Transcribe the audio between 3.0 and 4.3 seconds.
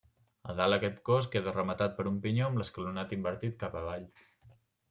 invertit cap avall.